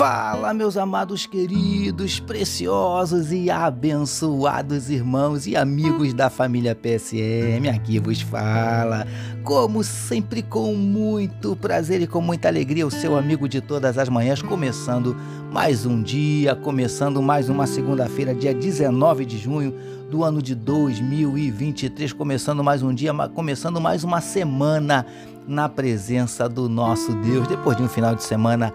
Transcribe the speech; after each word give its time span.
Fala, 0.00 0.54
meus 0.54 0.78
amados 0.78 1.26
queridos, 1.26 2.18
preciosos 2.18 3.30
e 3.32 3.50
abençoados 3.50 4.88
irmãos 4.88 5.46
e 5.46 5.54
amigos 5.54 6.14
da 6.14 6.30
família 6.30 6.74
PSM. 6.74 7.68
Aqui 7.68 7.98
vos 7.98 8.22
fala, 8.22 9.06
como 9.44 9.84
sempre, 9.84 10.42
com 10.42 10.74
muito 10.74 11.54
prazer 11.54 12.00
e 12.00 12.06
com 12.06 12.22
muita 12.22 12.48
alegria, 12.48 12.86
o 12.86 12.90
seu 12.90 13.14
amigo 13.14 13.46
de 13.46 13.60
todas 13.60 13.98
as 13.98 14.08
manhãs, 14.08 14.40
começando 14.40 15.14
mais 15.52 15.84
um 15.84 16.02
dia, 16.02 16.56
começando 16.56 17.20
mais 17.20 17.50
uma 17.50 17.66
segunda-feira, 17.66 18.34
dia 18.34 18.54
19 18.54 19.26
de 19.26 19.36
junho 19.36 19.74
do 20.10 20.24
ano 20.24 20.40
de 20.40 20.54
2023, 20.54 22.14
começando 22.14 22.64
mais 22.64 22.82
um 22.82 22.94
dia, 22.94 23.12
começando 23.34 23.78
mais 23.78 24.02
uma 24.02 24.22
semana 24.22 25.04
na 25.46 25.68
presença 25.68 26.48
do 26.48 26.70
nosso 26.70 27.12
Deus, 27.16 27.46
depois 27.46 27.76
de 27.76 27.82
um 27.82 27.88
final 27.88 28.14
de 28.14 28.22
semana 28.22 28.72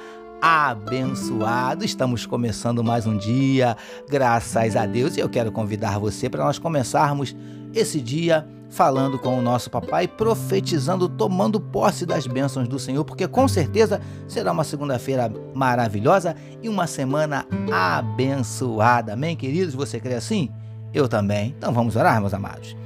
abençoado. 0.48 1.84
Estamos 1.84 2.28
começando 2.28 2.84
mais 2.84 3.08
um 3.08 3.18
dia, 3.18 3.76
graças 4.08 4.76
a 4.76 4.86
Deus, 4.86 5.18
e 5.18 5.20
eu 5.20 5.28
quero 5.28 5.52
convidar 5.52 5.98
você 5.98 6.30
para 6.30 6.46
nós 6.46 6.60
começarmos 6.60 7.36
esse 7.74 8.00
dia 8.00 8.48
falando 8.70 9.18
com 9.18 9.40
o 9.40 9.42
nosso 9.42 9.72
papai, 9.72 10.08
profetizando, 10.08 11.10
tomando 11.10 11.60
posse 11.60 12.06
das 12.06 12.28
bênçãos 12.28 12.68
do 12.68 12.78
Senhor, 12.78 13.04
porque 13.04 13.28
com 13.28 13.48
certeza 13.48 14.00
será 14.28 14.52
uma 14.52 14.64
segunda-feira 14.64 15.34
maravilhosa 15.56 16.36
e 16.62 16.70
uma 16.70 16.86
semana 16.86 17.44
abençoada. 17.74 19.14
Amém, 19.14 19.36
queridos? 19.36 19.74
Você 19.74 20.00
crê 20.00 20.14
assim? 20.14 20.52
Eu 20.94 21.08
também. 21.08 21.56
Então 21.58 21.74
vamos 21.74 21.96
orar, 21.96 22.22
meus 22.22 22.36
amados. 22.36 22.78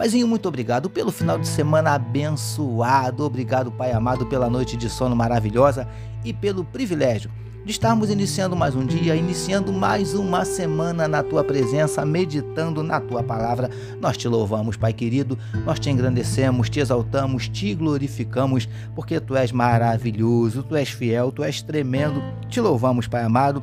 Paizinho, 0.00 0.26
muito 0.26 0.48
obrigado 0.48 0.88
pelo 0.88 1.12
final 1.12 1.38
de 1.38 1.46
semana 1.46 1.92
abençoado. 1.92 3.22
Obrigado, 3.22 3.70
Pai 3.70 3.92
amado, 3.92 4.24
pela 4.24 4.48
noite 4.48 4.74
de 4.74 4.88
sono 4.88 5.14
maravilhosa 5.14 5.86
e 6.24 6.32
pelo 6.32 6.64
privilégio 6.64 7.30
de 7.66 7.70
estarmos 7.70 8.08
iniciando 8.08 8.56
mais 8.56 8.74
um 8.74 8.86
dia, 8.86 9.14
iniciando 9.14 9.70
mais 9.70 10.14
uma 10.14 10.46
semana 10.46 11.06
na 11.06 11.22
tua 11.22 11.44
presença, 11.44 12.02
meditando 12.06 12.82
na 12.82 12.98
tua 12.98 13.22
palavra. 13.22 13.68
Nós 14.00 14.16
te 14.16 14.26
louvamos, 14.26 14.74
Pai 14.74 14.94
querido, 14.94 15.38
nós 15.66 15.78
te 15.78 15.90
engrandecemos, 15.90 16.70
te 16.70 16.80
exaltamos, 16.80 17.46
te 17.46 17.74
glorificamos, 17.74 18.66
porque 18.94 19.20
tu 19.20 19.36
és 19.36 19.52
maravilhoso, 19.52 20.62
tu 20.62 20.76
és 20.76 20.88
fiel, 20.88 21.30
tu 21.30 21.44
és 21.44 21.60
tremendo. 21.60 22.22
Te 22.48 22.58
louvamos, 22.58 23.06
Pai 23.06 23.22
amado 23.22 23.62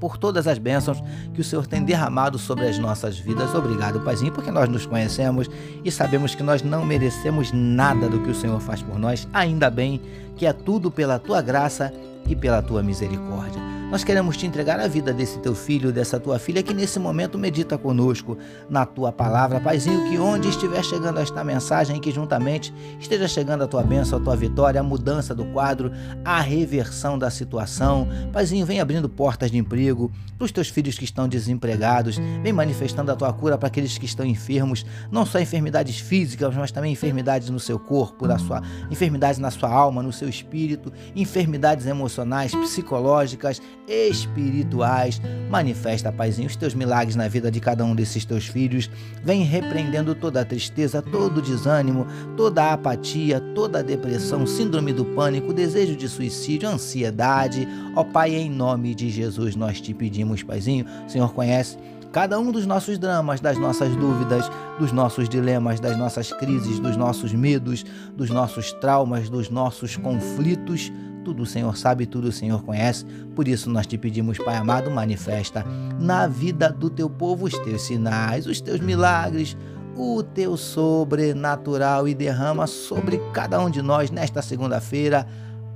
por 0.00 0.16
todas 0.16 0.46
as 0.46 0.58
bênçãos 0.58 1.02
que 1.34 1.40
o 1.40 1.44
Senhor 1.44 1.66
tem 1.66 1.82
derramado 1.82 2.38
sobre 2.38 2.66
as 2.66 2.78
nossas 2.78 3.18
vidas. 3.18 3.54
Obrigado, 3.54 4.00
Paizinho, 4.00 4.32
porque 4.32 4.50
nós 4.50 4.68
nos 4.68 4.86
conhecemos 4.86 5.48
e 5.84 5.90
sabemos 5.90 6.34
que 6.34 6.42
nós 6.42 6.62
não 6.62 6.84
merecemos 6.84 7.52
nada 7.52 8.08
do 8.08 8.20
que 8.20 8.30
o 8.30 8.34
Senhor 8.34 8.60
faz 8.60 8.82
por 8.82 8.98
nós. 8.98 9.26
Ainda 9.32 9.70
bem 9.70 10.00
que 10.36 10.46
é 10.46 10.52
tudo 10.52 10.90
pela 10.90 11.18
tua 11.18 11.40
graça 11.40 11.92
e 12.28 12.34
pela 12.34 12.62
tua 12.62 12.82
misericórdia. 12.82 13.75
Nós 13.88 14.02
queremos 14.02 14.36
te 14.36 14.44
entregar 14.44 14.80
a 14.80 14.88
vida 14.88 15.12
desse 15.12 15.38
teu 15.38 15.54
filho, 15.54 15.92
dessa 15.92 16.18
tua 16.18 16.40
filha 16.40 16.60
que 16.60 16.74
nesse 16.74 16.98
momento 16.98 17.38
medita 17.38 17.78
conosco 17.78 18.36
na 18.68 18.84
tua 18.84 19.12
palavra. 19.12 19.60
Paizinho, 19.60 20.10
que 20.10 20.18
onde 20.18 20.48
estiver 20.48 20.84
chegando 20.84 21.20
esta 21.20 21.44
mensagem, 21.44 22.00
que 22.00 22.10
juntamente 22.10 22.74
esteja 22.98 23.28
chegando 23.28 23.62
a 23.62 23.66
tua 23.68 23.84
bênção, 23.84 24.18
a 24.18 24.22
tua 24.22 24.34
vitória, 24.34 24.80
a 24.80 24.84
mudança 24.84 25.32
do 25.32 25.44
quadro, 25.46 25.92
a 26.24 26.40
reversão 26.40 27.16
da 27.16 27.30
situação. 27.30 28.08
Paizinho, 28.32 28.66
vem 28.66 28.80
abrindo 28.80 29.08
portas 29.08 29.52
de 29.52 29.58
emprego 29.58 30.10
para 30.36 30.44
os 30.44 30.52
teus 30.52 30.68
filhos 30.68 30.98
que 30.98 31.04
estão 31.04 31.28
desempregados, 31.28 32.18
vem 32.42 32.52
manifestando 32.52 33.12
a 33.12 33.16
tua 33.16 33.32
cura 33.32 33.56
para 33.56 33.68
aqueles 33.68 33.96
que 33.96 34.04
estão 34.04 34.26
enfermos, 34.26 34.84
não 35.12 35.24
só 35.24 35.38
enfermidades 35.38 36.00
físicas, 36.00 36.54
mas 36.56 36.72
também 36.72 36.92
enfermidades 36.92 37.50
no 37.50 37.60
seu 37.60 37.78
corpo, 37.78 38.26
na 38.26 38.36
sua 38.38 38.62
enfermidades 38.90 39.38
na 39.38 39.50
sua 39.50 39.70
alma, 39.70 40.02
no 40.02 40.12
seu 40.12 40.28
espírito, 40.28 40.92
enfermidades 41.14 41.86
emocionais, 41.86 42.52
psicológicas, 42.52 43.62
espirituais. 43.88 45.20
Manifesta, 45.50 46.12
Paizinho, 46.12 46.48
os 46.48 46.56
teus 46.56 46.74
milagres 46.74 47.16
na 47.16 47.28
vida 47.28 47.50
de 47.50 47.60
cada 47.60 47.84
um 47.84 47.94
desses 47.94 48.24
teus 48.24 48.46
filhos. 48.46 48.90
Vem 49.22 49.42
repreendendo 49.42 50.14
toda 50.14 50.40
a 50.40 50.44
tristeza, 50.44 51.00
todo 51.00 51.38
o 51.38 51.42
desânimo, 51.42 52.06
toda 52.36 52.64
a 52.64 52.72
apatia, 52.72 53.40
toda 53.54 53.78
a 53.78 53.82
depressão, 53.82 54.46
síndrome 54.46 54.92
do 54.92 55.04
pânico, 55.04 55.52
desejo 55.52 55.96
de 55.96 56.08
suicídio, 56.08 56.68
ansiedade. 56.68 57.66
Ó 57.94 58.04
Pai, 58.04 58.34
em 58.34 58.50
nome 58.50 58.94
de 58.94 59.10
Jesus 59.10 59.54
nós 59.56 59.80
te 59.80 59.94
pedimos, 59.94 60.42
Paizinho. 60.42 60.86
O 61.06 61.10
Senhor 61.10 61.32
conhece 61.32 61.78
cada 62.16 62.40
um 62.40 62.50
dos 62.50 62.64
nossos 62.64 62.98
dramas, 62.98 63.42
das 63.42 63.58
nossas 63.58 63.94
dúvidas, 63.94 64.50
dos 64.78 64.90
nossos 64.90 65.28
dilemas, 65.28 65.80
das 65.80 65.98
nossas 65.98 66.32
crises, 66.32 66.78
dos 66.78 66.96
nossos 66.96 67.34
medos, 67.34 67.84
dos 68.16 68.30
nossos 68.30 68.72
traumas, 68.72 69.28
dos 69.28 69.50
nossos 69.50 69.98
conflitos. 69.98 70.90
Tudo 71.26 71.42
o 71.42 71.46
Senhor 71.46 71.76
sabe, 71.76 72.06
tudo 72.06 72.28
o 72.28 72.32
Senhor 72.32 72.62
conhece. 72.62 73.04
Por 73.34 73.48
isso 73.48 73.68
nós 73.68 73.84
te 73.84 73.98
pedimos, 73.98 74.38
Pai 74.38 74.54
amado, 74.54 74.92
manifesta 74.92 75.66
na 75.98 76.28
vida 76.28 76.70
do 76.70 76.88
teu 76.88 77.10
povo 77.10 77.46
os 77.46 77.58
teus 77.64 77.82
sinais, 77.82 78.46
os 78.46 78.60
teus 78.60 78.78
milagres, 78.78 79.56
o 79.96 80.22
teu 80.22 80.56
sobrenatural 80.56 82.06
e 82.06 82.14
derrama 82.14 82.68
sobre 82.68 83.18
cada 83.32 83.60
um 83.60 83.68
de 83.68 83.82
nós 83.82 84.08
nesta 84.08 84.40
segunda-feira 84.40 85.26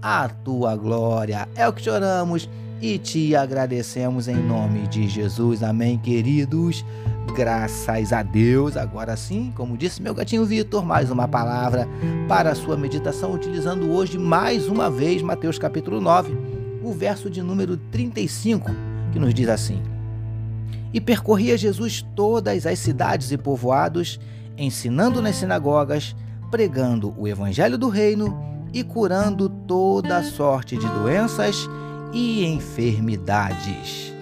a 0.01 0.29
tua 0.29 0.77
glória. 0.77 1.49
É 1.57 1.67
o 1.67 1.73
que 1.73 1.83
choramos 1.83 2.49
e 2.81 2.97
te 2.99 3.37
agradecemos 3.37 4.27
em 4.27 4.37
nome 4.37 4.87
de 4.89 5.07
Jesus. 5.07 5.63
Amém, 5.63 5.99
queridos. 5.99 6.85
Graças 7.35 8.13
a 8.13 8.23
Deus. 8.23 8.77
Agora 8.77 9.17
sim, 9.17 9.53
como 9.55 9.77
disse 9.77 10.01
meu 10.01 10.15
gatinho 10.15 10.47
Vitor, 10.47 10.85
mais 10.85 11.11
uma 11.11 11.29
palavra 11.29 11.87
para 12.27 12.51
a 12.51 12.55
sua 12.55 12.79
meditação, 12.79 13.35
utilizando 13.35 13.91
hoje 13.91 14.19
mais 14.19 14.67
uma 14.67 14.91
vez 14.91 15.21
Mateus 15.21 15.59
capítulo 15.59 16.01
9, 16.01 16.35
o 16.83 16.93
verso 16.93 17.29
de 17.29 17.43
número 17.43 17.77
35, 17.77 18.71
que 19.13 19.19
nos 19.19 19.35
diz 19.35 19.49
assim: 19.49 19.83
E 20.93 21.01
percorria 21.01 21.59
Jesus 21.59 22.03
todas 22.17 22.65
as 22.65 22.79
cidades 22.79 23.31
e 23.31 23.37
povoados, 23.37 24.19
ensinando 24.57 25.21
nas 25.21 25.37
sinagogas, 25.37 26.17
pregando 26.51 27.15
o 27.19 27.29
evangelho 27.29 27.77
do 27.77 27.91
reino 27.91 28.43
e 28.73 28.83
curando 28.83 29.51
toda 29.51 30.23
sorte 30.23 30.77
de 30.79 30.87
doenças 30.89 31.69
e 32.13 32.45
enfermidades. 32.45 34.13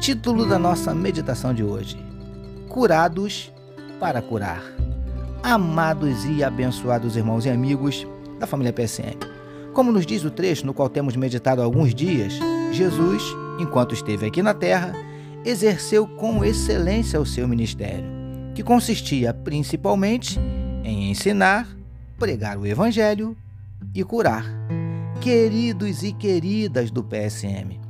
Título 0.00 0.46
da 0.46 0.58
nossa 0.58 0.94
meditação 0.94 1.54
de 1.54 1.64
hoje: 1.64 1.98
Curados 2.68 3.52
para 3.98 4.20
curar. 4.20 4.62
Amados 5.42 6.24
e 6.24 6.42
abençoados 6.42 7.16
irmãos 7.16 7.46
e 7.46 7.50
amigos 7.50 8.06
da 8.38 8.46
família 8.46 8.72
PSM. 8.72 9.16
Como 9.72 9.92
nos 9.92 10.04
diz 10.04 10.24
o 10.24 10.30
trecho 10.30 10.66
no 10.66 10.74
qual 10.74 10.88
temos 10.88 11.16
meditado 11.16 11.60
há 11.60 11.64
alguns 11.64 11.94
dias, 11.94 12.34
Jesus, 12.72 13.22
enquanto 13.58 13.94
esteve 13.94 14.26
aqui 14.26 14.42
na 14.42 14.54
terra, 14.54 14.92
exerceu 15.44 16.06
com 16.06 16.44
excelência 16.44 17.20
o 17.20 17.26
seu 17.26 17.46
ministério, 17.46 18.04
que 18.54 18.62
consistia 18.62 19.32
principalmente 19.32 20.38
em 20.82 21.10
ensinar, 21.10 21.68
pregar 22.18 22.58
o 22.58 22.66
evangelho 22.66 23.36
e 23.94 24.02
curar 24.02 24.65
queridos 25.20 26.02
e 26.02 26.12
queridas 26.12 26.90
do 26.90 27.02
PSM. 27.02 27.80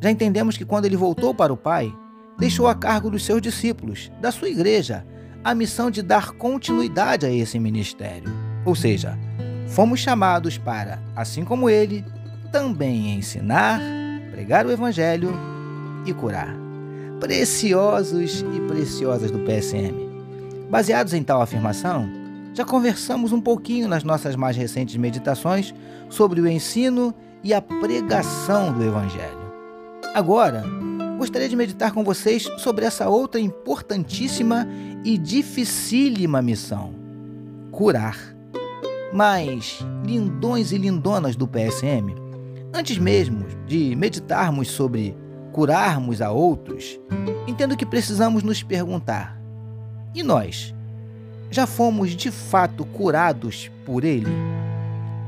Já 0.00 0.10
entendemos 0.10 0.56
que 0.56 0.64
quando 0.64 0.84
ele 0.84 0.96
voltou 0.96 1.34
para 1.34 1.52
o 1.52 1.56
Pai, 1.56 1.92
deixou 2.38 2.66
a 2.66 2.74
cargo 2.74 3.10
dos 3.10 3.24
seus 3.24 3.42
discípulos, 3.42 4.10
da 4.20 4.30
sua 4.30 4.48
igreja, 4.48 5.04
a 5.42 5.54
missão 5.54 5.90
de 5.90 6.02
dar 6.02 6.32
continuidade 6.32 7.26
a 7.26 7.30
esse 7.30 7.58
ministério. 7.58 8.32
Ou 8.64 8.74
seja, 8.74 9.18
fomos 9.66 10.00
chamados 10.00 10.56
para, 10.56 11.02
assim 11.16 11.44
como 11.44 11.68
ele, 11.68 12.04
também 12.52 13.14
ensinar, 13.14 13.80
pregar 14.30 14.66
o 14.66 14.70
Evangelho 14.70 15.32
e 16.06 16.12
curar. 16.12 16.54
Preciosos 17.20 18.44
e 18.54 18.60
preciosas 18.68 19.30
do 19.30 19.40
PSM. 19.40 20.08
Baseados 20.70 21.12
em 21.12 21.22
tal 21.22 21.42
afirmação, 21.42 22.08
já 22.58 22.64
conversamos 22.64 23.30
um 23.30 23.40
pouquinho 23.40 23.86
nas 23.86 24.02
nossas 24.02 24.34
mais 24.34 24.56
recentes 24.56 24.96
meditações 24.96 25.72
sobre 26.10 26.40
o 26.40 26.48
ensino 26.48 27.14
e 27.44 27.54
a 27.54 27.62
pregação 27.62 28.72
do 28.72 28.82
Evangelho. 28.82 29.52
Agora, 30.12 30.64
gostaria 31.16 31.48
de 31.48 31.54
meditar 31.54 31.92
com 31.92 32.02
vocês 32.02 32.50
sobre 32.58 32.84
essa 32.84 33.08
outra 33.08 33.40
importantíssima 33.40 34.66
e 35.04 35.16
dificílima 35.16 36.42
missão: 36.42 36.92
curar. 37.70 38.18
Mas, 39.12 39.78
lindões 40.04 40.72
e 40.72 40.78
lindonas 40.78 41.36
do 41.36 41.46
PSM, 41.46 42.12
antes 42.74 42.98
mesmo 42.98 43.46
de 43.68 43.94
meditarmos 43.94 44.66
sobre 44.66 45.16
curarmos 45.52 46.20
a 46.20 46.32
outros, 46.32 46.98
entendo 47.46 47.76
que 47.76 47.86
precisamos 47.86 48.42
nos 48.42 48.64
perguntar: 48.64 49.40
e 50.12 50.24
nós? 50.24 50.74
Já 51.50 51.66
fomos 51.66 52.10
de 52.10 52.30
fato 52.30 52.84
curados 52.84 53.70
por 53.84 54.04
Ele? 54.04 54.30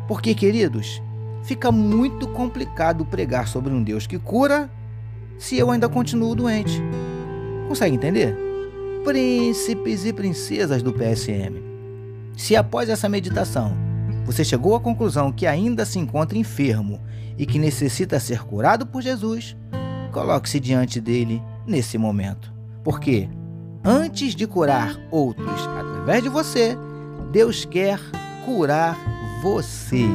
Porque, 0.07 0.35
queridos, 0.35 1.03
fica 1.45 1.71
muito 1.71 2.29
complicado 2.29 3.05
pregar 3.05 3.49
sobre 3.49 3.73
um 3.73 3.83
Deus 3.83 4.07
que 4.07 4.19
cura 4.19 4.71
se 5.39 5.57
eu 5.57 5.71
ainda 5.71 5.89
continuo 5.89 6.35
doente. 6.35 6.83
Consegue 7.69 7.97
entender? 7.97 8.37
Príncipes 9.05 10.05
e 10.05 10.13
princesas 10.13 10.83
do 10.83 10.93
PSM. 10.93 11.63
Se 12.37 12.57
após 12.57 12.89
essa 12.89 13.09
meditação 13.09 13.75
você 14.25 14.45
chegou 14.45 14.77
à 14.77 14.81
conclusão 14.81 15.33
que 15.33 15.47
ainda 15.47 15.85
se 15.85 15.99
encontra 15.99 16.39
enfermo 16.39 17.01
e 17.37 17.45
que 17.45 17.59
necessita 17.59 18.21
ser 18.21 18.45
curado 18.45 18.87
por 18.87 19.03
Jesus, 19.03 19.57
coloque-se 20.13 20.61
diante 20.61 21.01
dele 21.01 21.43
nesse 21.67 21.99
momento. 21.99 22.53
Porque 22.85 23.29
antes 23.85 24.35
de 24.35 24.47
curar 24.47 24.97
outros 25.11 25.67
através 26.01 26.23
de 26.23 26.29
você, 26.31 26.79
Deus 27.31 27.67
quer 27.67 28.01
curar 28.47 28.97
você. 29.43 30.07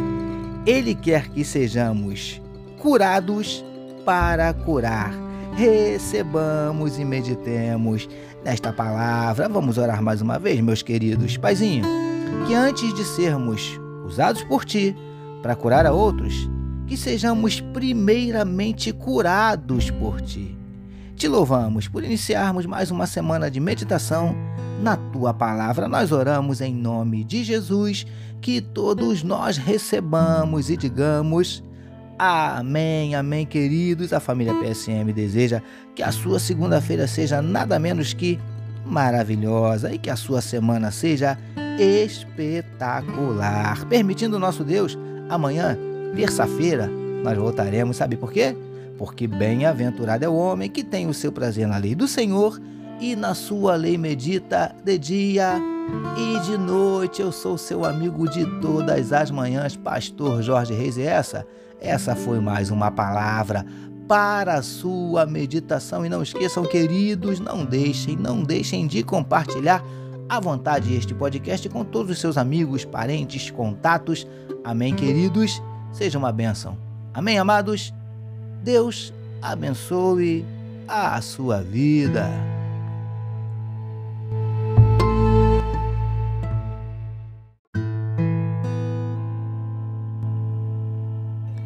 Ele 0.66 0.96
quer 0.96 1.30
que 1.30 1.44
sejamos 1.46 2.42
curados 2.80 3.64
para 4.04 4.52
curar. 4.52 5.14
Recebamos 5.56 6.98
e 6.98 7.06
meditemos 7.06 8.10
nesta 8.44 8.74
palavra. 8.74 9.48
Vamos 9.48 9.78
orar 9.78 10.02
mais 10.02 10.22
uma 10.22 10.40
vez, 10.40 10.60
meus 10.60 10.82
queridos. 10.82 11.38
Paizinho, 11.38 11.86
que 12.48 12.56
antes 12.56 12.92
de 12.96 13.06
sermos 13.06 13.80
usados 14.06 14.44
por 14.44 14.66
ti 14.66 14.96
para 15.44 15.56
curar 15.56 15.86
a 15.86 15.94
outros, 15.94 16.50
que 16.88 16.98
sejamos 16.98 17.62
primeiramente 17.62 18.92
curados 18.92 19.92
por 19.92 20.20
ti. 20.20 20.58
Te 21.16 21.28
louvamos 21.28 21.88
por 21.88 22.04
iniciarmos 22.04 22.66
mais 22.66 22.90
uma 22.90 23.06
semana 23.06 23.50
de 23.52 23.60
meditação 23.60 24.36
na 24.82 24.98
tua 24.98 25.34
palavra. 25.34 25.88
Nós 25.88 26.12
oramos 26.12 26.62
em 26.62 26.74
nome 26.74 27.24
de 27.24 27.44
Jesus, 27.44 28.06
que 28.42 28.62
todos 28.62 29.24
nós 29.24 29.58
recebamos 29.58 30.70
e 30.70 30.78
digamos. 30.78 31.64
Amém, 32.18 33.16
amém, 33.16 33.46
queridos. 33.46 34.14
A 34.14 34.20
família 34.20 34.54
PSM 34.54 35.12
deseja 35.14 35.62
que 35.94 36.02
a 36.02 36.12
sua 36.12 36.40
segunda-feira 36.40 37.08
seja 37.08 37.42
nada 37.42 37.78
menos 37.78 38.14
que 38.14 38.40
maravilhosa 38.86 39.94
e 39.94 39.98
que 39.98 40.10
a 40.10 40.16
sua 40.16 40.42
semana 40.42 40.92
seja 40.92 41.38
espetacular. 41.80 43.86
Permitindo 43.86 44.40
nosso 44.40 44.64
Deus, 44.64 44.98
amanhã, 45.30 45.78
terça-feira, 46.16 46.90
nós 47.24 47.38
voltaremos. 47.38 47.98
Sabe 47.98 48.16
por 48.16 48.32
quê? 48.32 48.56
Porque 48.98 49.28
bem-aventurado 49.28 50.24
é 50.24 50.30
o 50.30 50.36
homem 50.36 50.70
que 50.70 50.84
tem 50.84 51.08
o 51.08 51.14
seu 51.14 51.32
prazer 51.32 51.68
na 51.68 51.78
lei 51.78 51.96
do 51.96 52.08
Senhor 52.08 52.60
e 53.00 53.16
na 53.16 53.34
sua 53.34 53.76
lei 53.76 53.98
medita 53.98 54.76
de 54.84 54.98
dia 54.98 55.62
e 56.18 56.40
de 56.42 56.58
noite. 56.58 57.22
Eu 57.22 57.32
sou 57.32 57.58
seu 57.58 57.86
amigo 57.86 58.30
de 58.30 58.46
todas 58.60 59.12
as 59.12 59.32
manhãs, 59.32 59.76
pastor 59.76 60.42
Jorge 60.42 60.74
Reis. 60.74 60.98
E 60.98 61.04
essa, 61.04 61.46
essa 61.80 62.16
foi 62.16 62.40
mais 62.40 62.72
uma 62.72 62.92
palavra 62.92 63.66
para 64.08 64.56
a 64.56 64.62
sua 64.62 65.26
meditação. 65.26 66.06
E 66.06 66.10
não 66.10 66.24
esqueçam, 66.24 66.64
queridos, 66.64 67.40
não 67.40 67.66
deixem, 67.66 68.16
não 68.16 68.44
deixem 68.44 68.88
de 68.88 69.04
compartilhar 69.04 69.84
à 70.28 70.40
vontade 70.40 70.96
este 70.96 71.14
podcast 71.14 71.68
com 71.70 71.84
todos 71.84 72.12
os 72.12 72.20
seus 72.20 72.38
amigos, 72.38 72.86
parentes, 72.86 73.50
contatos. 73.52 74.28
Amém, 74.64 74.96
queridos? 74.96 75.62
Seja 75.92 76.18
uma 76.18 76.32
bênção. 76.32 76.78
Amém, 77.14 77.38
amados? 77.38 77.94
Deus 78.64 79.14
abençoe 79.42 80.44
a 80.88 81.22
sua 81.22 81.62
vida. 81.62 82.55